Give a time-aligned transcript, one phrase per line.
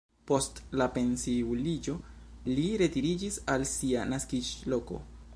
[0.29, 1.93] Post la pensiuliĝo
[2.47, 4.99] li retiriĝis al sia naskiĝloko.